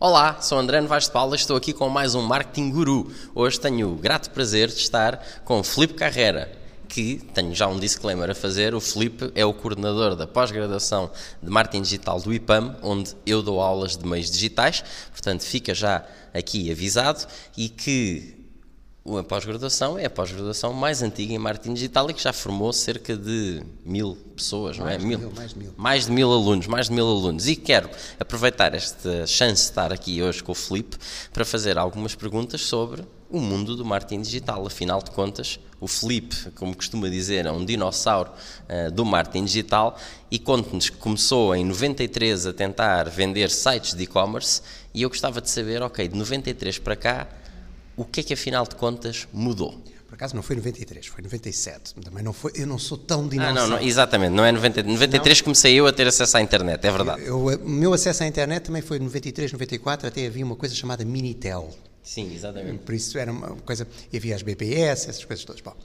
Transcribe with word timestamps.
Olá, 0.00 0.40
sou 0.40 0.56
André 0.56 0.80
Novaes 0.80 1.06
de 1.06 1.10
Paula 1.10 1.34
estou 1.34 1.56
aqui 1.56 1.72
com 1.72 1.88
mais 1.88 2.14
um 2.14 2.22
Marketing 2.22 2.70
Guru. 2.70 3.12
Hoje 3.34 3.58
tenho 3.58 3.90
o 3.90 3.96
grato 3.96 4.30
prazer 4.30 4.68
de 4.68 4.76
estar 4.76 5.20
com 5.44 5.60
Filipe 5.60 5.94
Carrera, 5.94 6.56
que 6.86 7.16
tenho 7.34 7.52
já 7.52 7.66
um 7.66 7.80
disclaimer 7.80 8.30
a 8.30 8.34
fazer. 8.34 8.76
O 8.76 8.80
Filipe 8.80 9.32
é 9.34 9.44
o 9.44 9.52
coordenador 9.52 10.14
da 10.14 10.24
pós-graduação 10.24 11.10
de 11.42 11.50
Marketing 11.50 11.82
Digital 11.82 12.20
do 12.20 12.32
IPAM, 12.32 12.76
onde 12.80 13.12
eu 13.26 13.42
dou 13.42 13.60
aulas 13.60 13.96
de 13.96 14.06
meios 14.06 14.30
digitais, 14.30 14.84
portanto 15.10 15.42
fica 15.42 15.74
já 15.74 16.04
aqui 16.32 16.70
avisado 16.70 17.26
e 17.56 17.68
que 17.68 18.37
a 19.16 19.22
pós-graduação 19.22 19.98
é 19.98 20.06
a 20.06 20.10
pós-graduação 20.10 20.72
mais 20.72 21.02
antiga 21.02 21.32
em 21.32 21.38
marketing 21.38 21.74
digital 21.74 22.10
e 22.10 22.14
que 22.14 22.22
já 22.22 22.32
formou 22.32 22.72
cerca 22.72 23.16
de 23.16 23.62
mil 23.84 24.16
pessoas, 24.36 24.76
mais 24.78 25.02
não 25.02 25.04
é? 25.04 25.08
Mil, 25.08 25.18
mil, 25.18 25.32
mais 25.34 25.52
de 25.52 25.58
mil. 25.58 25.74
Mais 25.76 26.06
de 26.06 26.12
mil 26.12 26.32
alunos, 26.32 26.66
mais 26.66 26.86
de 26.88 26.92
mil 26.92 27.06
alunos. 27.06 27.48
E 27.48 27.56
quero 27.56 27.88
aproveitar 28.18 28.74
esta 28.74 29.26
chance 29.26 29.62
de 29.62 29.70
estar 29.70 29.92
aqui 29.92 30.22
hoje 30.22 30.42
com 30.42 30.52
o 30.52 30.54
Felipe 30.54 30.96
para 31.32 31.44
fazer 31.44 31.78
algumas 31.78 32.14
perguntas 32.14 32.60
sobre 32.62 33.04
o 33.30 33.40
mundo 33.40 33.76
do 33.76 33.84
marketing 33.84 34.22
digital. 34.22 34.66
Afinal 34.66 35.02
de 35.02 35.10
contas, 35.10 35.60
o 35.80 35.86
Felipe, 35.86 36.50
como 36.52 36.74
costuma 36.74 37.08
dizer, 37.08 37.46
é 37.46 37.52
um 37.52 37.64
dinossauro 37.64 38.30
uh, 38.30 38.90
do 38.90 39.04
marketing 39.04 39.44
digital 39.44 39.98
e 40.30 40.38
conta-nos 40.38 40.90
que 40.90 40.96
começou 40.96 41.54
em 41.54 41.64
93 41.64 42.46
a 42.46 42.52
tentar 42.52 43.08
vender 43.08 43.50
sites 43.50 43.94
de 43.94 44.02
e-commerce 44.02 44.62
e 44.92 45.02
eu 45.02 45.08
gostava 45.08 45.40
de 45.40 45.50
saber, 45.50 45.82
ok, 45.82 46.08
de 46.08 46.16
93 46.16 46.78
para 46.78 46.96
cá, 46.96 47.28
o 47.98 48.04
que 48.04 48.20
é 48.20 48.22
que 48.22 48.32
afinal 48.32 48.64
de 48.64 48.76
contas 48.76 49.26
mudou? 49.32 49.74
Por 50.06 50.14
acaso 50.14 50.34
não 50.34 50.42
foi 50.42 50.56
93, 50.56 51.06
foi 51.06 51.22
97. 51.22 51.94
Também 51.96 52.22
não 52.22 52.32
foi, 52.32 52.52
eu 52.54 52.66
não 52.66 52.78
sou 52.78 52.96
tão 52.96 53.28
dinossauro. 53.28 53.58
Ah, 53.58 53.62
não, 53.62 53.76
não 53.76 53.82
exatamente, 53.82 54.30
não 54.32 54.44
é 54.44 54.52
90, 54.52 54.84
93 54.84 55.38
não. 55.38 55.44
comecei 55.44 55.74
eu 55.74 55.86
a 55.86 55.92
ter 55.92 56.06
acesso 56.06 56.36
à 56.38 56.40
internet, 56.40 56.82
é 56.82 56.90
verdade. 56.90 57.28
O 57.30 57.58
meu 57.68 57.92
acesso 57.92 58.22
à 58.22 58.26
internet 58.26 58.62
também 58.62 58.80
foi 58.80 58.98
93, 58.98 59.52
94, 59.52 60.08
até 60.08 60.26
havia 60.26 60.46
uma 60.46 60.56
coisa 60.56 60.74
chamada 60.74 61.04
Minitel. 61.04 61.68
Sim, 62.02 62.32
exatamente. 62.34 62.78
Por 62.78 62.94
isso 62.94 63.18
era 63.18 63.30
uma 63.30 63.48
coisa, 63.56 63.86
havia 64.14 64.34
as 64.34 64.42
BPS, 64.42 65.10
essas 65.10 65.24
coisas 65.24 65.44
todas. 65.44 65.60
Bom, 65.60 65.76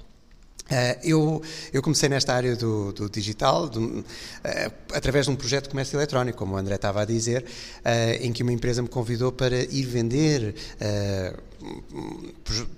Uh, 0.63 0.97
eu, 1.03 1.41
eu, 1.73 1.81
comecei 1.81 2.07
nesta 2.07 2.33
área 2.33 2.55
do, 2.55 2.93
do 2.93 3.09
digital 3.09 3.67
do, 3.67 3.99
uh, 3.99 4.03
através 4.93 5.25
de 5.25 5.31
um 5.31 5.35
projeto 5.35 5.65
de 5.65 5.69
comércio 5.69 5.97
eletrónico, 5.97 6.37
como 6.37 6.55
o 6.55 6.57
André 6.57 6.75
estava 6.75 7.01
a 7.01 7.05
dizer, 7.05 7.43
uh, 7.43 8.23
em 8.23 8.31
que 8.31 8.43
uma 8.43 8.53
empresa 8.53 8.81
me 8.81 8.87
convidou 8.87 9.31
para 9.31 9.57
ir 9.57 9.83
vender 9.83 10.55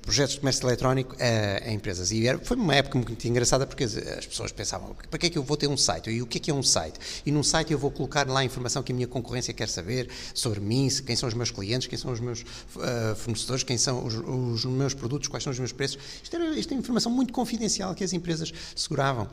projetos 0.02 0.36
de 0.36 0.40
comércio 0.40 0.68
eletrónico 0.68 1.16
a, 1.20 1.70
a 1.70 1.72
empresas. 1.72 2.12
E 2.12 2.28
era, 2.28 2.38
foi 2.40 2.58
uma 2.58 2.76
época 2.76 2.98
muito 2.98 3.28
engraçada 3.28 3.66
porque 3.66 3.84
as, 3.84 3.96
as, 3.96 4.26
pessoas 4.26 4.52
pensavam: 4.52 4.96
para 5.10 5.20
que 5.20 5.28
é 5.28 5.30
que 5.30 5.38
eu 5.38 5.44
vou 5.44 5.58
ter 5.58 5.68
um 5.68 5.78
site? 5.78 6.10
E 6.10 6.22
o 6.22 6.28
que 6.28 6.38
é 6.38 6.42
que 6.42 6.52
é 6.52 6.54
um 6.54 6.64
site? 6.64 7.00
E 7.26 7.32
num 7.32 7.44
site 7.44 7.72
eu 7.72 7.80
vou 7.80 7.92
colocar 7.92 8.28
lá 8.28 8.42
a 8.42 8.44
informação 8.44 8.84
que 8.84 8.92
a 8.92 8.96
minha 8.96 9.08
concorrência 9.08 9.54
quer 9.54 9.70
saber 9.70 10.10
sobre 10.34 10.60
mim, 10.60 10.88
quem 11.06 11.16
são 11.16 11.28
os 11.28 11.34
meus 11.34 11.52
clientes, 11.52 11.88
quem 11.88 11.98
são 11.98 12.12
os 12.12 12.20
meus 12.20 12.46
fornecedores, 13.18 13.64
quem 13.64 13.78
são 13.78 14.06
os, 14.06 14.16
os, 14.16 14.66
meus 14.66 14.94
produtos, 14.94 15.28
quais 15.28 15.44
são 15.44 15.52
os 15.52 15.60
meus 15.60 15.72
preços. 15.72 15.98
Isto, 16.22 16.36
era, 16.36 16.60
isto 16.60 16.74
é 16.74 16.78
informação 16.78 17.12
muito 17.12 17.34
confidencial 17.34 17.75
que 17.96 18.04
as 18.04 18.14
empresas 18.14 18.54
seguravam. 18.76 19.28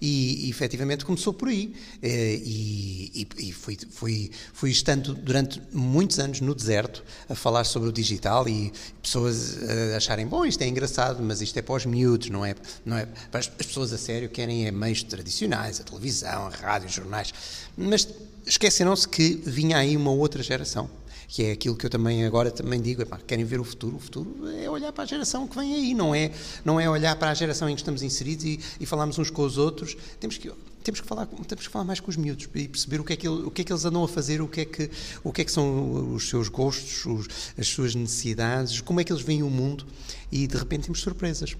E, 0.00 0.46
e 0.46 0.50
efetivamente 0.50 1.04
começou 1.04 1.32
por 1.32 1.48
aí. 1.48 1.74
Eh, 2.02 2.40
e, 2.42 3.28
e, 3.38 3.48
e 3.48 3.52
fui, 3.52 3.78
fui, 3.90 4.30
fui 4.52 4.70
estando 4.70 5.14
durante 5.14 5.60
muitos 5.72 6.18
anos 6.18 6.40
no 6.40 6.54
deserto 6.54 7.04
a 7.28 7.34
falar 7.34 7.64
sobre 7.64 7.88
o 7.88 7.92
digital 7.92 8.48
e 8.48 8.72
pessoas 9.02 9.56
uh, 9.56 9.96
acharem, 9.96 10.26
bom, 10.26 10.44
isto 10.44 10.62
é 10.62 10.68
engraçado, 10.68 11.22
mas 11.22 11.40
isto 11.40 11.56
é 11.58 11.62
para 11.62 11.74
os 11.74 11.86
miúdos, 11.86 12.30
não 12.30 12.44
é, 12.44 12.54
não 12.84 12.96
é 12.96 13.08
as, 13.32 13.50
as 13.58 13.66
pessoas 13.66 13.92
a 13.92 13.98
sério 13.98 14.28
querem 14.28 14.66
é 14.66 14.70
meios 14.70 15.02
tradicionais, 15.02 15.80
a 15.80 15.84
televisão, 15.84 16.46
a 16.46 16.50
rádio, 16.50 16.88
os 16.88 16.94
jornais, 16.94 17.32
mas 17.76 18.08
esqueceram-se 18.46 19.08
que 19.08 19.40
vinha 19.44 19.78
aí 19.78 19.96
uma 19.96 20.10
outra 20.10 20.42
geração 20.42 20.90
que 21.28 21.44
é 21.44 21.52
aquilo 21.52 21.76
que 21.76 21.84
eu 21.84 21.90
também 21.90 22.24
agora 22.24 22.50
também 22.50 22.80
digo, 22.80 23.02
epá, 23.02 23.18
querem 23.18 23.44
ver 23.44 23.60
o 23.60 23.64
futuro, 23.64 23.96
o 23.96 24.00
futuro 24.00 24.48
é 24.50 24.68
olhar 24.68 24.90
para 24.92 25.04
a 25.04 25.06
geração 25.06 25.46
que 25.46 25.54
vem 25.54 25.74
aí, 25.74 25.94
não 25.94 26.14
é, 26.14 26.32
não 26.64 26.80
é 26.80 26.88
olhar 26.88 27.14
para 27.16 27.30
a 27.30 27.34
geração 27.34 27.68
em 27.68 27.74
que 27.74 27.82
estamos 27.82 28.02
inseridos 28.02 28.46
e, 28.46 28.58
e 28.80 28.86
falarmos 28.86 29.18
uns 29.18 29.28
com 29.28 29.42
os 29.42 29.58
outros, 29.58 29.94
temos 30.18 30.38
que 30.38 30.50
temos 30.82 31.02
que 31.02 31.06
falar 31.06 31.26
temos 31.26 31.66
que 31.66 31.72
falar 31.72 31.84
mais 31.84 32.00
com 32.00 32.08
os 32.08 32.16
miúdos 32.16 32.48
e 32.54 32.66
perceber 32.66 32.98
o 32.98 33.04
que 33.04 33.12
é 33.12 33.16
que, 33.16 33.28
o 33.28 33.50
que, 33.50 33.60
é 33.60 33.64
que 33.64 33.70
eles 33.70 33.84
andam 33.84 34.02
a 34.02 34.08
fazer 34.08 34.40
o 34.40 34.48
que 34.48 34.62
é 34.62 34.64
que 34.64 34.90
o 35.22 35.30
que 35.30 35.42
é 35.42 35.44
que 35.44 35.52
são 35.52 36.14
os 36.14 36.30
seus 36.30 36.48
gostos 36.48 37.04
os, 37.04 37.28
as 37.58 37.68
suas 37.68 37.94
necessidades 37.94 38.80
como 38.80 38.98
é 38.98 39.04
que 39.04 39.12
eles 39.12 39.22
veem 39.22 39.42
o 39.42 39.50
mundo 39.50 39.84
e 40.32 40.46
de 40.46 40.56
repente 40.56 40.84
temos 40.84 41.00
surpresas 41.00 41.54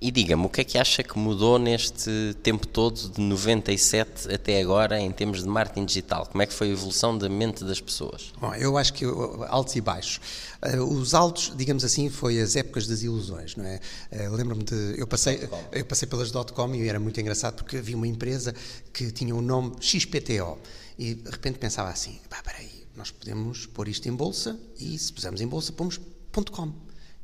e 0.00 0.10
diga-me, 0.10 0.46
o 0.46 0.48
que 0.48 0.62
é 0.62 0.64
que 0.64 0.78
acha 0.78 1.02
que 1.02 1.18
mudou 1.18 1.58
neste 1.58 2.34
tempo 2.42 2.66
todo, 2.66 3.10
de 3.10 3.20
97 3.20 4.32
até 4.32 4.58
agora, 4.58 4.98
em 4.98 5.12
termos 5.12 5.42
de 5.42 5.48
marketing 5.48 5.84
digital? 5.84 6.24
Como 6.24 6.40
é 6.42 6.46
que 6.46 6.54
foi 6.54 6.68
a 6.68 6.70
evolução 6.70 7.18
da 7.18 7.28
mente 7.28 7.62
das 7.64 7.80
pessoas? 7.80 8.32
Bom, 8.40 8.54
eu 8.54 8.78
acho 8.78 8.94
que 8.94 9.04
altos 9.48 9.76
e 9.76 9.80
baixos. 9.82 10.20
Uh, 10.62 10.82
os 10.82 11.12
altos, 11.12 11.52
digamos 11.54 11.84
assim, 11.84 12.08
foi 12.08 12.40
as 12.40 12.56
épocas 12.56 12.86
das 12.86 13.02
ilusões, 13.02 13.56
não 13.56 13.66
é? 13.66 13.78
Uh, 14.10 14.32
Lembro-me 14.32 14.64
de. 14.64 14.94
Eu 14.98 15.06
passei, 15.06 15.46
eu 15.70 15.84
passei 15.84 16.08
pelas 16.08 16.30
dot-com 16.30 16.74
e 16.74 16.88
era 16.88 16.98
muito 16.98 17.20
engraçado 17.20 17.56
porque 17.56 17.76
havia 17.76 17.96
uma 17.96 18.08
empresa 18.08 18.54
que 18.94 19.10
tinha 19.10 19.34
o 19.34 19.42
nome 19.42 19.76
XPTO 19.80 20.58
e 20.98 21.14
de 21.14 21.30
repente 21.30 21.58
pensava 21.58 21.90
assim: 21.90 22.18
pá, 22.30 22.42
peraí, 22.42 22.86
nós 22.96 23.10
podemos 23.10 23.66
pôr 23.66 23.86
isto 23.86 24.08
em 24.08 24.12
bolsa 24.12 24.58
e 24.78 24.98
se 24.98 25.12
pusermos 25.12 25.42
em 25.42 25.46
bolsa, 25.46 25.72
pomos 25.72 26.00
.com. 26.52 26.72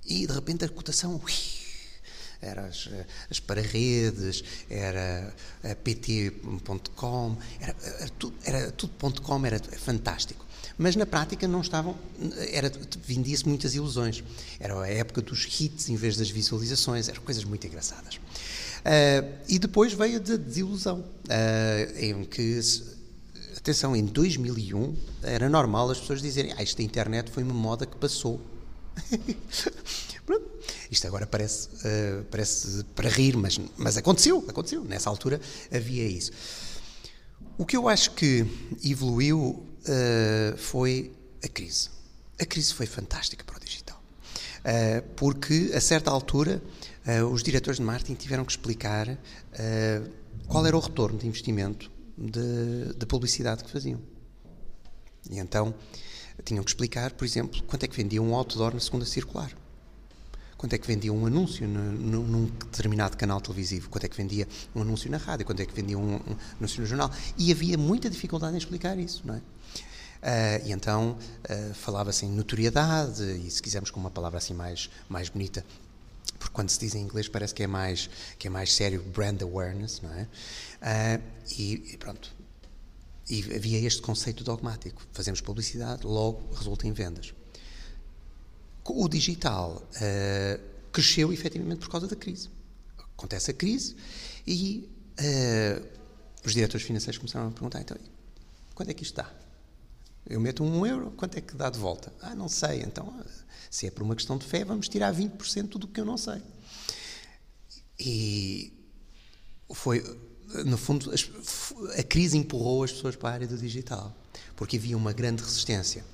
E 0.04 0.26
de 0.26 0.32
repente 0.32 0.64
a 0.64 0.68
cotação. 0.68 1.18
Ui, 1.24 1.32
era 2.40 2.66
as, 2.66 2.88
eh, 2.92 3.06
as 3.30 3.40
para-redes, 3.40 4.44
era 4.68 5.34
a 5.62 5.74
pt.com, 5.74 7.36
era, 7.60 7.76
era, 7.82 8.08
tudo, 8.18 8.36
era 8.44 8.70
tudo.com, 8.72 9.46
era 9.46 9.58
fantástico. 9.58 10.44
Mas 10.78 10.94
na 10.94 11.06
prática 11.06 11.48
não 11.48 11.62
estavam, 11.62 11.96
era 12.50 12.70
vendia-se 13.04 13.48
muitas 13.48 13.74
ilusões. 13.74 14.22
Era 14.60 14.78
a 14.78 14.88
época 14.88 15.22
dos 15.22 15.46
hits 15.60 15.88
em 15.88 15.96
vez 15.96 16.16
das 16.16 16.28
visualizações, 16.28 17.08
eram 17.08 17.22
coisas 17.22 17.44
muito 17.44 17.66
engraçadas. 17.66 18.16
Uh, 18.16 19.36
e 19.48 19.58
depois 19.58 19.94
veio 19.94 20.16
a 20.16 20.18
desilusão, 20.18 21.00
uh, 21.00 21.98
em 21.98 22.24
que 22.24 22.60
atenção, 23.56 23.96
em 23.96 24.04
2001 24.04 24.94
era 25.22 25.48
normal 25.48 25.90
as 25.90 25.98
pessoas 25.98 26.22
dizerem 26.22 26.52
ah, 26.52 26.62
esta 26.62 26.82
internet 26.82 27.32
foi 27.32 27.42
uma 27.42 27.54
moda 27.54 27.84
que 27.84 27.96
passou. 27.96 28.40
Isto 30.90 31.06
agora 31.06 31.26
parece, 31.26 31.68
uh, 31.68 32.24
parece 32.30 32.84
para 32.94 33.08
rir, 33.08 33.36
mas, 33.36 33.58
mas 33.76 33.96
aconteceu, 33.96 34.44
aconteceu. 34.48 34.84
Nessa 34.84 35.10
altura 35.10 35.40
havia 35.72 36.06
isso. 36.06 36.30
O 37.58 37.66
que 37.66 37.76
eu 37.76 37.88
acho 37.88 38.12
que 38.12 38.46
evoluiu 38.84 39.40
uh, 39.40 40.56
foi 40.56 41.12
a 41.42 41.48
crise. 41.48 41.90
A 42.40 42.44
crise 42.44 42.72
foi 42.72 42.86
fantástica 42.86 43.44
para 43.44 43.56
o 43.56 43.60
digital. 43.60 44.00
Uh, 44.60 45.02
porque, 45.14 45.72
a 45.74 45.80
certa 45.80 46.10
altura, 46.10 46.62
os 47.32 47.40
diretores 47.40 47.78
de 47.78 47.84
marketing 47.84 48.14
tiveram 48.14 48.44
que 48.44 48.50
explicar 48.50 49.16
qual 50.48 50.66
era 50.66 50.76
o 50.76 50.80
retorno 50.80 51.16
de 51.16 51.24
investimento 51.24 51.88
de 52.18 53.06
publicidade 53.06 53.62
que 53.62 53.70
faziam. 53.70 54.00
E 55.30 55.38
então 55.38 55.72
tinham 56.44 56.64
que 56.64 56.70
explicar, 56.70 57.12
por 57.12 57.24
exemplo, 57.24 57.62
quanto 57.62 57.84
é 57.84 57.86
que 57.86 57.96
vendia 57.96 58.20
um 58.20 58.34
outdoor 58.34 58.74
na 58.74 58.80
segunda 58.80 59.04
circular 59.04 59.52
quanto 60.56 60.72
é 60.72 60.78
que 60.78 60.86
vendia 60.86 61.12
um 61.12 61.26
anúncio 61.26 61.66
num 61.68 62.46
determinado 62.46 63.16
canal 63.16 63.40
televisivo, 63.40 63.88
quanto 63.90 64.04
é 64.04 64.08
que 64.08 64.16
vendia 64.16 64.48
um 64.74 64.82
anúncio 64.82 65.10
na 65.10 65.18
rádio, 65.18 65.44
quanto 65.44 65.60
é 65.60 65.66
que 65.66 65.74
vendia 65.74 65.98
um, 65.98 66.14
um 66.14 66.36
anúncio 66.58 66.80
no 66.80 66.86
jornal. 66.86 67.10
E 67.36 67.52
havia 67.52 67.76
muita 67.76 68.08
dificuldade 68.08 68.54
em 68.54 68.58
explicar 68.58 68.98
isso, 68.98 69.22
não 69.24 69.34
é? 69.34 69.38
Uh, 69.38 70.66
e 70.66 70.72
então 70.72 71.16
uh, 71.44 71.74
falava-se 71.74 72.24
em 72.24 72.30
notoriedade, 72.30 73.22
e 73.22 73.50
se 73.50 73.62
quisermos 73.62 73.90
com 73.90 74.00
uma 74.00 74.10
palavra 74.10 74.38
assim 74.38 74.54
mais, 74.54 74.90
mais 75.08 75.28
bonita, 75.28 75.64
porque 76.38 76.52
quando 76.52 76.70
se 76.70 76.78
diz 76.80 76.94
em 76.94 77.02
inglês 77.02 77.28
parece 77.28 77.54
que 77.54 77.62
é 77.62 77.66
mais, 77.66 78.08
que 78.38 78.46
é 78.46 78.50
mais 78.50 78.72
sério, 78.72 79.02
brand 79.02 79.40
awareness, 79.42 80.00
não 80.00 80.12
é? 80.12 80.22
Uh, 80.22 81.22
e, 81.58 81.92
e, 81.92 81.96
pronto. 81.96 82.34
E 83.28 83.40
havia 83.54 83.78
este 83.80 84.00
conceito 84.00 84.42
dogmático: 84.42 85.02
fazemos 85.12 85.40
publicidade, 85.40 86.06
logo 86.06 86.42
resulta 86.54 86.86
em 86.86 86.92
vendas. 86.92 87.34
O 88.88 89.08
digital 89.08 89.82
uh, 89.82 90.60
cresceu 90.92 91.32
efetivamente 91.32 91.80
por 91.80 91.90
causa 91.90 92.06
da 92.06 92.16
crise. 92.16 92.48
Acontece 92.98 93.50
a 93.50 93.54
crise 93.54 93.96
e 94.46 94.88
uh, 95.20 95.86
os 96.44 96.52
diretores 96.52 96.86
financeiros 96.86 97.18
começaram 97.18 97.48
a 97.48 97.50
perguntar: 97.50 97.80
então, 97.80 97.96
quanto 98.74 98.90
é 98.90 98.94
que 98.94 99.02
isto 99.02 99.16
dá? 99.16 99.30
Eu 100.28 100.40
meto 100.40 100.64
um 100.64 100.84
euro, 100.84 101.12
quanto 101.16 101.36
é 101.38 101.40
que 101.40 101.54
dá 101.54 101.70
de 101.70 101.78
volta? 101.78 102.12
Ah, 102.20 102.34
não 102.34 102.48
sei, 102.48 102.82
então, 102.82 103.14
se 103.70 103.86
é 103.86 103.90
por 103.90 104.02
uma 104.02 104.16
questão 104.16 104.36
de 104.36 104.44
fé, 104.44 104.64
vamos 104.64 104.88
tirar 104.88 105.14
20% 105.14 105.78
do 105.78 105.86
que 105.86 106.00
eu 106.00 106.04
não 106.04 106.16
sei. 106.16 106.42
E 107.98 108.72
foi, 109.72 110.02
no 110.64 110.76
fundo, 110.76 111.12
a 111.96 112.02
crise 112.02 112.36
empurrou 112.36 112.82
as 112.82 112.92
pessoas 112.92 113.14
para 113.14 113.28
a 113.28 113.32
área 113.32 113.46
do 113.46 113.56
digital, 113.56 114.14
porque 114.56 114.76
havia 114.76 114.96
uma 114.96 115.12
grande 115.12 115.42
resistência. 115.42 116.04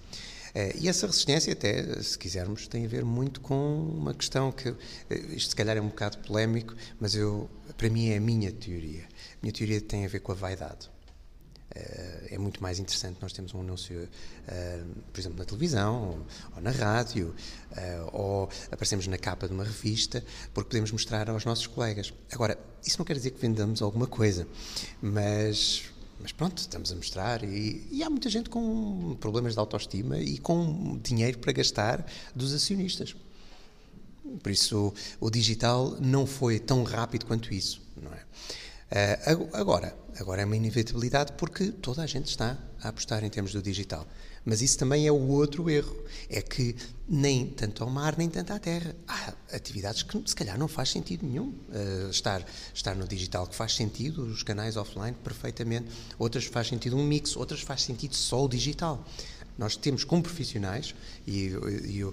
Eh, 0.55 0.77
e 0.81 0.89
essa 0.89 1.07
resistência, 1.07 1.53
até, 1.53 2.03
se 2.03 2.19
quisermos, 2.19 2.67
tem 2.69 2.85
a 2.85 2.89
ver 2.89 3.05
muito 3.05 3.41
com 3.41 3.55
uma 3.97 4.13
questão 4.13 4.53
que, 4.53 4.69
eh, 4.69 5.19
isto 5.31 5.51
se 5.51 5.57
calhar 5.57 5.77
é 5.77 5.81
um 5.81 5.89
bocado 5.89 6.19
polémico, 6.19 6.75
mas 7.01 7.15
eu, 7.15 7.49
para 7.77 7.89
mim 7.89 8.11
é 8.11 8.19
a 8.19 8.21
minha 8.21 8.53
teoria. 8.53 9.05
A 9.05 9.39
minha 9.43 9.53
teoria 9.53 9.81
tem 9.81 10.05
a 10.05 10.09
ver 10.09 10.21
com 10.21 10.33
a 10.33 10.35
vaidade. 10.35 10.91
é 12.31 12.37
muito 12.37 12.63
mais 12.63 12.79
interessante 12.79 13.17
nós 13.23 13.33
temos 13.33 13.55
um 13.55 13.61
anúncio, 13.61 14.07
por 15.11 15.19
exemplo, 15.19 15.39
na 15.39 15.45
televisão 15.47 16.23
ou, 16.55 16.61
na 16.61 16.71
rádio, 16.71 17.35
ou 18.13 18.47
aparecemos 18.71 19.07
na 19.07 19.17
capa 19.17 19.49
de 19.49 19.55
uma 19.55 19.65
revista, 19.65 20.23
porque 20.53 20.69
podemos 20.69 20.93
mostrar 20.93 21.31
aos 21.31 21.47
nossos 21.47 21.67
colegas. 21.67 22.13
Agora, 22.31 22.59
isso 22.85 22.99
não 22.99 23.07
quer 23.07 23.15
dizer 23.15 23.31
que 23.31 23.41
vendamos 23.41 23.81
alguma 23.81 24.07
coisa, 24.07 24.47
mas 25.01 25.92
mas 26.23 26.31
pronto, 26.31 26.59
estamos 26.59 26.93
a 26.93 26.95
mostrar 26.95 27.43
e, 27.43 27.87
e, 27.91 28.03
há 28.03 28.09
muita 28.09 28.31
gente 28.31 28.49
com 28.49 29.17
problemas 29.21 29.55
de 29.55 29.59
autoestima 29.59 30.19
e 30.19 30.39
com 30.39 30.99
dinheiro 31.03 31.39
para 31.39 31.53
gastar 31.53 32.07
dos 32.35 32.55
acionistas. 32.55 33.15
Por 34.41 34.53
isso, 34.53 34.95
o 35.21 35.31
digital 35.31 35.97
não 36.01 36.25
foi 36.25 36.61
tão 36.61 36.85
rápido 36.85 37.27
quanto 37.27 37.53
isso, 37.53 37.83
não 38.01 38.13
é? 38.13 38.23
Uh, 39.35 39.49
agora, 39.53 39.97
agora 40.19 40.43
é 40.43 40.45
uma 40.45 40.57
inevitabilidade 40.57 41.33
porque 41.33 41.73
toda 41.73 42.03
a 42.03 42.07
gente 42.07 42.29
está 42.29 42.57
a 42.81 42.89
apostar 42.89 43.25
em 43.25 43.31
termos 43.31 43.53
do 43.53 43.61
digital. 43.61 44.07
Mas 44.45 44.61
isso 44.61 44.77
também 44.79 45.07
é 45.07 45.13
o 45.13 45.29
outro 45.29 45.71
erro, 45.71 45.97
é 46.29 46.43
que 46.43 46.75
nem 47.09 47.47
tanto 47.47 47.85
ao 47.85 47.91
mar 47.91 48.17
nem 48.19 48.29
tanto 48.29 48.53
à 48.53 48.59
terra. 48.59 48.95
Há 49.07 49.35
atividades 49.53 50.03
que 50.03 50.23
se 50.27 50.35
calhar 50.35 50.59
não 50.59 50.67
faz 50.67 50.91
sentido 50.91 51.27
nenhum 51.27 51.49
uh, 51.49 52.11
estar, 52.11 52.45
estar 52.75 52.97
no 52.97 53.07
digital, 53.07 53.47
que 53.47 53.55
faz 53.55 53.75
sentido 53.75 54.25
os 54.25 54.43
canais 54.43 54.77
offline 54.77 55.17
perfeitamente, 55.23 55.89
outras 56.19 56.45
faz 56.45 56.69
sentido 56.69 56.97
um 56.97 57.05
mix, 57.05 57.37
outras 57.37 57.61
faz 57.61 57.83
sentido 57.83 58.15
só 58.15 58.45
o 58.45 58.49
digital. 58.49 59.07
Nós 59.59 59.77
temos 59.77 60.05
como 60.05 60.23
profissionais, 60.23 60.95
e, 61.27 61.53
e, 61.87 62.05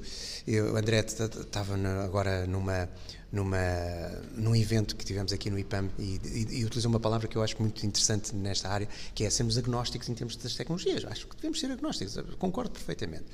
e 0.47 0.61
o 0.61 0.75
André 0.75 0.99
estava 0.99 1.75
agora 2.03 2.45
numa, 2.45 2.89
numa, 3.31 3.57
num 4.35 4.55
evento 4.55 4.95
que 4.95 5.05
tivemos 5.05 5.31
aqui 5.31 5.49
no 5.49 5.57
IPAM 5.57 5.89
e, 5.97 6.19
e, 6.23 6.59
e, 6.59 6.65
utilizou 6.65 6.89
uma 6.89 6.99
palavra 6.99 7.27
que 7.27 7.37
eu 7.37 7.43
acho 7.43 7.59
muito 7.59 7.85
interessante 7.85 8.35
nesta 8.35 8.69
área, 8.69 8.87
que 9.13 9.23
é 9.23 9.29
sermos 9.29 9.57
agnósticos 9.57 10.09
em 10.09 10.13
termos 10.13 10.35
das 10.35 10.55
tecnologias. 10.55 11.05
Acho 11.05 11.27
que 11.27 11.35
devemos 11.35 11.59
ser 11.59 11.71
agnósticos, 11.71 12.15
concordo 12.37 12.71
perfeitamente. 12.71 13.25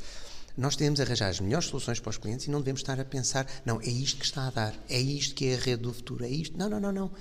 Nós 0.58 0.76
temos 0.76 1.00
a 1.02 1.04
arranjar 1.04 1.30
as 1.30 1.40
melhores 1.42 1.68
soluções 1.68 2.00
para 2.00 2.12
os 2.12 2.18
clientes 2.18 2.46
e 2.48 2.50
não 2.50 2.60
devemos 2.60 2.80
estar 2.80 3.00
a 3.00 3.04
pensar, 3.04 3.46
não, 3.66 3.82
é 3.82 3.90
isto 3.90 4.20
que 4.20 4.26
está 4.26 4.48
a 4.48 4.52
dar, 4.52 4.76
é 4.90 5.00
isto 5.00 5.36
que 5.36 5.48
é 5.48 5.56
a 5.56 5.60
rede 5.60 5.84
do 5.84 5.94
futuro, 5.94 6.24
é 6.24 6.30
isto. 6.30 6.58
Não, 6.58 6.70
não, 6.70 6.80
não, 6.80 6.92
não. 6.92 7.12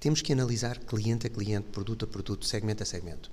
Temos 0.00 0.22
que 0.22 0.32
analisar 0.32 0.78
cliente 0.78 1.26
a 1.26 1.30
cliente, 1.30 1.68
produto 1.68 2.06
a 2.06 2.08
produto, 2.08 2.46
segmento 2.46 2.82
a 2.82 2.86
segmento. 2.86 3.30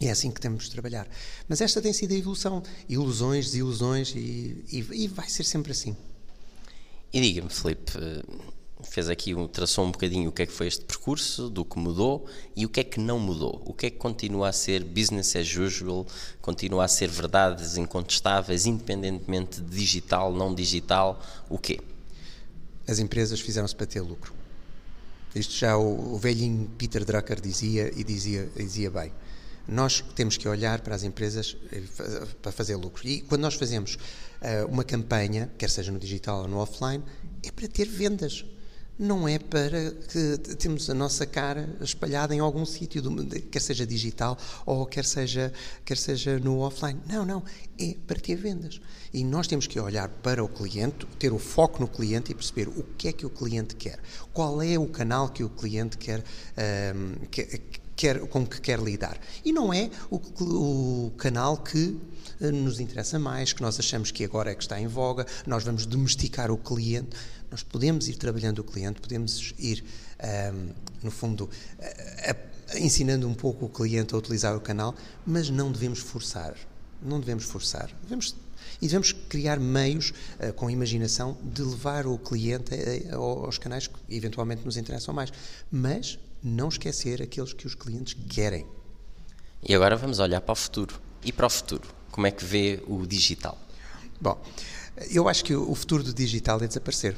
E 0.00 0.06
é 0.06 0.10
assim 0.10 0.30
que 0.30 0.40
temos 0.40 0.64
de 0.64 0.70
trabalhar. 0.70 1.06
Mas 1.46 1.60
esta 1.60 1.82
tem 1.82 1.92
sido 1.92 2.14
a 2.14 2.16
evolução. 2.16 2.62
Ilusões, 2.88 3.46
desilusões, 3.46 4.14
e, 4.16 4.64
e, 4.72 5.04
e 5.04 5.08
vai 5.08 5.28
ser 5.28 5.44
sempre 5.44 5.72
assim. 5.72 5.94
E 7.12 7.20
diga-me, 7.20 7.50
Felipe, 7.50 7.92
eh, 7.98 8.22
fez 8.82 9.10
aqui, 9.10 9.34
traçou 9.52 9.84
um 9.84 9.90
bocadinho 9.90 10.30
o 10.30 10.32
que 10.32 10.42
é 10.42 10.46
que 10.46 10.52
foi 10.52 10.68
este 10.68 10.84
percurso, 10.86 11.50
do 11.50 11.66
que 11.66 11.78
mudou 11.78 12.26
e 12.56 12.64
o 12.64 12.68
que 12.68 12.80
é 12.80 12.84
que 12.84 12.98
não 12.98 13.18
mudou. 13.18 13.60
O 13.66 13.74
que 13.74 13.86
é 13.86 13.90
que 13.90 13.98
continua 13.98 14.48
a 14.48 14.52
ser 14.52 14.82
business 14.84 15.36
as 15.36 15.54
usual, 15.54 16.06
continua 16.40 16.84
a 16.84 16.88
ser 16.88 17.10
verdades 17.10 17.76
incontestáveis, 17.76 18.64
independentemente 18.64 19.60
de 19.60 19.76
digital, 19.76 20.32
não 20.32 20.54
digital, 20.54 21.22
o 21.48 21.58
quê? 21.58 21.78
As 22.88 22.98
empresas 23.00 23.38
fizeram-se 23.38 23.76
para 23.76 23.86
ter 23.86 24.00
lucro. 24.00 24.32
Isto 25.34 25.52
já 25.52 25.76
o, 25.76 26.14
o 26.14 26.18
velhinho 26.18 26.70
Peter 26.78 27.04
Drucker 27.04 27.38
dizia 27.40 27.92
e 27.94 28.02
dizia, 28.02 28.48
dizia 28.56 28.90
bem 28.90 29.12
nós 29.66 30.04
temos 30.14 30.36
que 30.36 30.48
olhar 30.48 30.80
para 30.80 30.94
as 30.94 31.02
empresas 31.02 31.56
eh, 31.72 31.82
para 32.42 32.52
fazer 32.52 32.76
lucro. 32.76 33.06
E 33.06 33.20
quando 33.22 33.42
nós 33.42 33.54
fazemos 33.54 33.94
uh, 33.94 34.66
uma 34.68 34.84
campanha, 34.84 35.50
quer 35.56 35.70
seja 35.70 35.92
no 35.92 35.98
digital 35.98 36.42
ou 36.42 36.48
no 36.48 36.58
offline, 36.58 37.02
é 37.42 37.50
para 37.50 37.68
ter 37.68 37.86
vendas. 37.86 38.44
Não 38.98 39.26
é 39.26 39.38
para 39.38 39.92
que 39.92 40.36
temos 40.56 40.90
a 40.90 40.94
nossa 40.94 41.24
cara 41.24 41.74
espalhada 41.80 42.34
em 42.34 42.38
algum 42.38 42.66
sítio, 42.66 43.02
quer 43.50 43.60
seja 43.60 43.86
digital 43.86 44.36
ou 44.66 44.84
quer 44.84 45.06
seja, 45.06 45.50
quer 45.86 45.96
seja 45.96 46.38
no 46.38 46.58
offline. 46.58 47.00
Não, 47.08 47.24
não. 47.24 47.42
É 47.78 47.96
para 48.06 48.20
ter 48.20 48.36
vendas. 48.36 48.78
E 49.10 49.24
nós 49.24 49.46
temos 49.46 49.66
que 49.66 49.80
olhar 49.80 50.08
para 50.08 50.44
o 50.44 50.48
cliente, 50.48 51.06
ter 51.18 51.32
o 51.32 51.38
foco 51.38 51.80
no 51.80 51.88
cliente 51.88 52.32
e 52.32 52.34
perceber 52.34 52.68
o 52.68 52.82
que 52.98 53.08
é 53.08 53.12
que 53.12 53.24
o 53.24 53.30
cliente 53.30 53.74
quer. 53.74 53.98
Qual 54.34 54.60
é 54.60 54.78
o 54.78 54.86
canal 54.86 55.30
que 55.30 55.42
o 55.42 55.48
cliente 55.48 55.96
quer, 55.96 56.18
um, 56.18 56.22
ehm, 56.58 57.14
quer 58.00 58.18
com 58.28 58.46
que 58.46 58.58
quer 58.62 58.78
lidar. 58.80 59.20
E 59.44 59.52
não 59.52 59.74
é 59.74 59.90
o, 60.10 60.16
o 60.16 61.10
canal 61.18 61.58
que 61.58 61.98
eh, 62.40 62.50
nos 62.50 62.80
interessa 62.80 63.18
mais, 63.18 63.52
que 63.52 63.60
nós 63.60 63.78
achamos 63.78 64.10
que 64.10 64.24
agora 64.24 64.50
é 64.50 64.54
que 64.54 64.62
está 64.62 64.80
em 64.80 64.86
voga, 64.86 65.26
nós 65.46 65.64
vamos 65.64 65.84
domesticar 65.84 66.50
o 66.50 66.56
cliente. 66.56 67.14
Nós 67.50 67.62
podemos 67.62 68.08
ir 68.08 68.14
trabalhando 68.14 68.60
o 68.60 68.64
cliente, 68.64 69.02
podemos 69.02 69.52
ir, 69.58 69.84
um, 70.18 70.26
ehm, 70.26 70.68
no 71.02 71.10
fundo, 71.10 71.50
a, 71.78 72.30
a, 72.30 72.78
ensinando 72.78 73.28
um 73.28 73.34
pouco 73.34 73.66
o 73.66 73.68
cliente 73.68 74.14
a 74.14 74.18
utilizar 74.18 74.56
o 74.56 74.60
canal, 74.62 74.94
mas 75.26 75.50
não 75.50 75.70
devemos 75.70 75.98
forçar. 75.98 76.54
Não 77.02 77.20
devemos 77.20 77.44
forçar. 77.44 77.90
Devemos 78.02 78.34
e 78.80 78.86
devemos 78.86 79.12
criar 79.12 79.60
meios 79.60 80.10
uh, 80.38 80.52
com 80.54 80.70
imaginação 80.70 81.36
de 81.42 81.62
levar 81.62 82.06
o 82.06 82.16
cliente 82.18 82.74
a, 83.10 83.16
aos 83.16 83.58
canais 83.58 83.86
que 83.86 83.98
eventualmente 84.08 84.64
nos 84.64 84.78
interessam 84.78 85.12
mais. 85.12 85.30
Mas 85.70 86.18
não 86.42 86.68
esquecer 86.68 87.22
aqueles 87.22 87.52
que 87.52 87.66
os 87.66 87.74
clientes 87.74 88.14
querem. 88.28 88.66
E 89.62 89.74
agora 89.74 89.96
vamos 89.96 90.18
olhar 90.18 90.40
para 90.40 90.52
o 90.52 90.56
futuro. 90.56 91.00
E 91.22 91.32
para 91.32 91.46
o 91.46 91.50
futuro, 91.50 91.88
como 92.10 92.26
é 92.26 92.30
que 92.30 92.44
vê 92.44 92.82
o 92.86 93.06
digital? 93.06 93.58
Bom, 94.20 94.40
eu 95.10 95.28
acho 95.28 95.44
que 95.44 95.54
o 95.54 95.74
futuro 95.74 96.02
do 96.02 96.14
digital 96.14 96.60
é 96.62 96.66
desaparecer. 96.66 97.16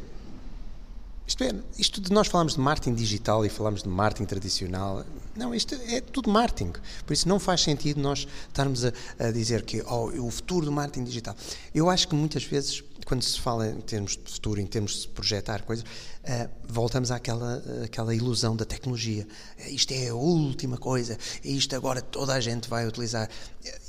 Isto 1.27 1.45
é, 1.45 1.55
isto 1.79 2.01
de 2.01 2.13
nós 2.13 2.27
falamos 2.27 2.55
de 2.55 2.61
marketing 2.61 2.95
digital 2.95 3.47
e 3.47 3.49
falamos 3.49 3.83
de 3.83 3.89
marketing 3.89 4.27
tradicional, 4.27 5.05
não, 5.35 5.55
isto 5.55 5.75
é 5.75 6.01
tudo 6.01 6.31
marketing. 6.31 6.73
Por 7.07 7.13
isso 7.13 7.29
não 7.29 7.39
faz 7.41 7.63
sentido 7.63 8.01
nós 8.01 8.27
estarmos 8.49 8.85
a, 8.85 8.93
a 9.19 9.31
dizer 9.31 9.63
que 9.63 9.83
oh, 9.83 10.27
o 10.27 10.31
futuro 10.31 10.67
do 10.67 10.73
marketing 10.73 11.05
digital. 11.05 11.35
Eu 11.75 11.89
acho 11.89 12.07
que 12.07 12.15
muitas 12.15 12.45
vezes 12.45 12.83
quando 13.13 13.25
se 13.25 13.39
fala 13.39 13.69
em 13.69 13.81
termos 13.83 14.13
de 14.17 14.33
futuro, 14.33 14.59
em 14.59 14.65
termos 14.65 15.03
de 15.03 15.09
projetar 15.09 15.61
coisas, 15.65 15.85
uh, 15.85 16.49
voltamos 16.67 17.11
àquela, 17.11 17.63
àquela 17.85 18.15
ilusão 18.15 18.57
da 18.57 18.65
tecnologia. 18.65 19.29
Uh, 19.59 19.69
isto 19.69 19.93
é 19.93 20.09
a 20.09 20.15
última 20.15 20.79
coisa, 20.79 21.19
isto 21.45 21.77
agora 21.77 22.01
toda 22.01 22.33
a 22.33 22.41
gente 22.41 22.71
vai 22.71 22.87
utilizar. 22.87 23.29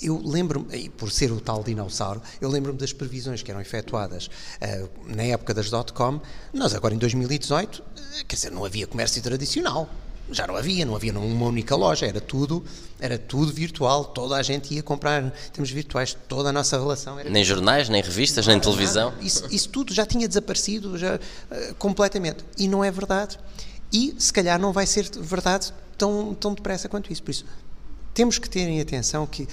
Eu 0.02 0.22
lembro-me, 0.22 0.90
por 0.90 1.10
ser 1.10 1.32
o 1.32 1.40
tal 1.40 1.64
dinossauro, 1.64 2.22
eu 2.42 2.50
lembro-me 2.50 2.78
das 2.78 2.92
previsões 2.92 3.42
que 3.42 3.50
eram 3.50 3.62
efetuadas 3.62 4.28
uh, 4.28 4.90
na 5.16 5.24
época 5.24 5.54
das 5.54 5.70
dot-com. 5.70 6.20
Nós 6.52 6.76
agora 6.76 6.94
em 6.94 6.98
2018, 6.98 7.82
quer 8.28 8.36
dizer, 8.36 8.52
não 8.52 8.66
havia 8.66 8.86
comércio 8.86 9.22
tradicional 9.22 9.90
já 10.32 10.48
não 10.48 10.56
havia, 10.56 10.86
não 10.86 10.96
havia 10.96 11.14
uma 11.14 11.46
única 11.46 11.76
loja, 11.76 12.06
era 12.06 12.22
tudo, 12.22 12.64
era 13.00 13.18
tudo 13.18 13.52
virtual, 13.52 14.06
toda 14.06 14.36
a 14.36 14.44
gente 14.44 14.74
ia 14.74 14.82
comprar 14.82 15.24
em 15.24 15.32
termos 15.52 15.70
virtuais, 15.70 16.16
toda 16.28 16.50
a 16.50 16.52
nossa 16.52 16.78
relação 16.78 17.20
era 17.20 17.30
Nem 17.30 17.44
jornais, 17.44 17.90
nem 17.90 18.02
revistas, 18.02 18.48
nem 18.48 18.60
televisão. 18.60 19.14
Isso, 19.22 19.46
isso, 19.52 19.70
tudo 19.70 19.94
já 19.94 20.06
tinha 20.06 20.28
desaparecido 20.28 20.98
já, 20.98 21.16
uh, 21.16 21.76
completamente. 21.76 22.44
E 22.58 22.68
não 22.68 22.84
é 22.84 22.90
verdade. 22.90 23.38
E 23.92 24.16
se 24.18 24.32
calhar 24.32 24.60
não 24.60 24.72
vai 24.72 24.88
ser 24.88 25.10
verdade 25.20 25.74
tão, 25.98 26.34
tão 26.34 26.54
depressa 26.54 26.88
quanto 26.88 27.12
isso. 27.12 27.22
Por 27.22 27.32
isso, 27.32 27.46
temos 28.14 28.40
que 28.40 28.50
ter 28.50 28.62
em 28.62 28.80
atenção 28.80 29.28
que 29.28 29.48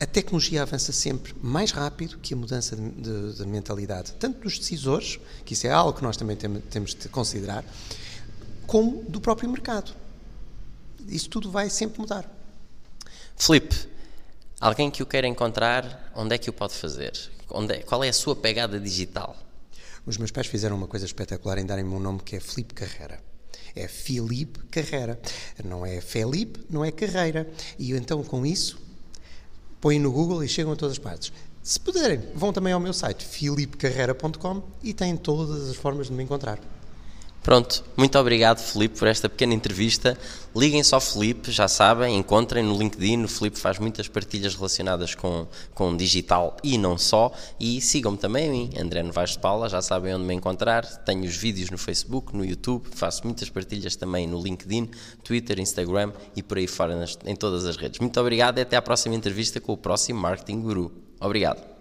a 0.00 0.06
tecnologia 0.06 0.62
avança 0.62 0.92
sempre 0.92 1.34
mais 1.40 1.70
rápido 1.70 2.18
que 2.18 2.34
a 2.34 2.36
mudança 2.36 2.76
de, 2.76 2.90
de, 2.90 3.32
de 3.38 3.46
mentalidade, 3.46 4.12
tanto 4.18 4.40
dos 4.40 4.58
decisores, 4.58 5.18
que 5.44 5.54
isso 5.54 5.66
é 5.66 5.70
algo 5.70 5.92
que 5.92 6.02
nós 6.02 6.16
também 6.16 6.36
temos 6.36 6.94
de 6.94 7.08
considerar, 7.08 7.64
como 8.66 9.02
do 9.04 9.20
próprio 9.20 9.48
mercado. 9.48 9.94
Isso 11.08 11.28
tudo 11.28 11.50
vai 11.50 11.68
sempre 11.70 12.00
mudar. 12.00 12.30
Felipe, 13.36 13.88
alguém 14.60 14.90
que 14.90 15.02
o 15.02 15.06
queira 15.06 15.26
encontrar, 15.26 16.12
onde 16.14 16.34
é 16.34 16.38
que 16.38 16.48
o 16.48 16.52
pode 16.52 16.74
fazer? 16.74 17.12
Onde 17.50 17.74
é, 17.74 17.78
qual 17.78 18.02
é 18.02 18.08
a 18.08 18.12
sua 18.12 18.34
pegada 18.34 18.80
digital? 18.80 19.36
Os 20.06 20.18
meus 20.18 20.30
pais 20.30 20.46
fizeram 20.46 20.76
uma 20.76 20.86
coisa 20.86 21.06
espetacular 21.06 21.58
em 21.58 21.66
darem-me 21.66 21.94
um 21.94 21.98
nome 21.98 22.20
que 22.20 22.36
é 22.36 22.40
Felipe 22.40 22.74
Carreira. 22.74 23.20
É 23.74 23.88
Filipe 23.88 24.60
Carreira. 24.66 25.18
Não 25.64 25.84
é 25.84 26.00
Felipe, 26.00 26.60
não 26.70 26.84
é 26.84 26.92
Carreira. 26.92 27.50
E 27.78 27.92
então, 27.92 28.22
com 28.22 28.44
isso, 28.44 28.78
põem 29.80 29.98
no 29.98 30.12
Google 30.12 30.44
e 30.44 30.48
chegam 30.48 30.72
a 30.72 30.76
todas 30.76 30.92
as 30.92 30.98
partes. 30.98 31.32
Se 31.62 31.80
puderem, 31.80 32.20
vão 32.34 32.52
também 32.52 32.74
ao 32.74 32.80
meu 32.80 32.92
site, 32.92 33.24
filipecarreira.com 33.24 34.62
e 34.82 34.92
têm 34.92 35.16
todas 35.16 35.70
as 35.70 35.76
formas 35.76 36.08
de 36.08 36.12
me 36.12 36.22
encontrar. 36.22 36.60
Pronto, 37.44 37.84
muito 37.94 38.18
obrigado 38.18 38.58
Felipe 38.58 38.98
por 38.98 39.06
esta 39.06 39.28
pequena 39.28 39.52
entrevista. 39.52 40.18
Liguem 40.56 40.82
só 40.82 40.98
Felipe, 40.98 41.52
já 41.52 41.68
sabem, 41.68 42.16
encontrem 42.16 42.64
no 42.64 42.74
LinkedIn, 42.74 43.22
o 43.22 43.28
Felipe 43.28 43.58
faz 43.58 43.78
muitas 43.78 44.08
partilhas 44.08 44.54
relacionadas 44.54 45.14
com, 45.14 45.46
com 45.74 45.94
digital 45.94 46.56
e 46.64 46.78
não 46.78 46.96
só. 46.96 47.30
E 47.60 47.82
sigam-me 47.82 48.16
também 48.16 48.48
a 48.48 48.50
mim, 48.50 48.70
André 48.80 49.02
Novaes 49.02 49.32
de 49.32 49.40
Paula, 49.40 49.68
já 49.68 49.82
sabem 49.82 50.14
onde 50.14 50.24
me 50.24 50.32
encontrar. 50.32 50.86
Tenho 51.04 51.22
os 51.24 51.36
vídeos 51.36 51.68
no 51.68 51.76
Facebook, 51.76 52.34
no 52.34 52.46
YouTube, 52.46 52.86
faço 52.90 53.22
muitas 53.24 53.50
partilhas 53.50 53.94
também 53.94 54.26
no 54.26 54.42
LinkedIn, 54.42 54.88
Twitter, 55.22 55.60
Instagram 55.60 56.12
e 56.34 56.42
por 56.42 56.56
aí 56.56 56.66
fora 56.66 56.96
nas, 56.96 57.18
em 57.26 57.36
todas 57.36 57.66
as 57.66 57.76
redes. 57.76 58.00
Muito 58.00 58.18
obrigado 58.18 58.56
e 58.56 58.62
até 58.62 58.74
à 58.74 58.80
próxima 58.80 59.16
entrevista 59.16 59.60
com 59.60 59.74
o 59.74 59.76
próximo 59.76 60.18
Marketing 60.18 60.62
Guru. 60.62 60.90
Obrigado. 61.20 61.73